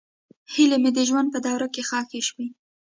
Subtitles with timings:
[0.53, 2.47] هیلې مې د ژوند په دوړو کې ښخې شوې.